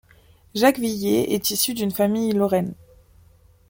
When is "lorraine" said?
2.31-2.73